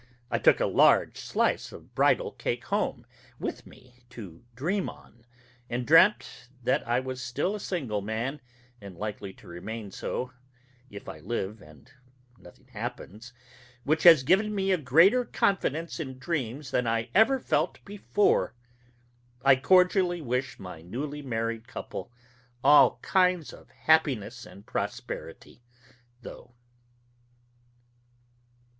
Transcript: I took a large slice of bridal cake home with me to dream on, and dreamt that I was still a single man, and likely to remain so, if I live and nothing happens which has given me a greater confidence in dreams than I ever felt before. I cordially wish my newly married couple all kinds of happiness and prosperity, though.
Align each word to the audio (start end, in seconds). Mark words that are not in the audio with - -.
I 0.31 0.39
took 0.39 0.59
a 0.59 0.65
large 0.65 1.15
slice 1.19 1.71
of 1.71 1.93
bridal 1.93 2.31
cake 2.31 2.65
home 2.65 3.05
with 3.39 3.67
me 3.67 3.99
to 4.09 4.43
dream 4.55 4.89
on, 4.89 5.27
and 5.69 5.85
dreamt 5.85 6.49
that 6.63 6.87
I 6.87 6.99
was 6.99 7.21
still 7.21 7.53
a 7.53 7.59
single 7.59 8.01
man, 8.01 8.41
and 8.81 8.97
likely 8.97 9.31
to 9.33 9.47
remain 9.47 9.91
so, 9.91 10.31
if 10.89 11.07
I 11.07 11.19
live 11.19 11.61
and 11.61 11.91
nothing 12.39 12.65
happens 12.69 13.31
which 13.83 14.01
has 14.01 14.23
given 14.23 14.55
me 14.55 14.71
a 14.71 14.77
greater 14.79 15.23
confidence 15.23 15.99
in 15.99 16.17
dreams 16.17 16.71
than 16.71 16.87
I 16.87 17.11
ever 17.13 17.39
felt 17.39 17.77
before. 17.85 18.55
I 19.45 19.55
cordially 19.55 20.19
wish 20.19 20.57
my 20.59 20.81
newly 20.81 21.21
married 21.21 21.67
couple 21.67 22.11
all 22.63 22.97
kinds 23.03 23.53
of 23.53 23.69
happiness 23.69 24.47
and 24.47 24.65
prosperity, 24.65 25.61
though. 26.23 26.55